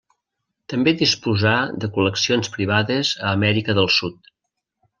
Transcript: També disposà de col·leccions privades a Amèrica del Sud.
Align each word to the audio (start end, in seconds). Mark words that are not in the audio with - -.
També 0.71 0.93
disposà 1.01 1.51
de 1.83 1.89
col·leccions 1.99 2.49
privades 2.57 3.13
a 3.21 3.29
Amèrica 3.35 3.77
del 3.81 3.93
Sud. 3.99 4.35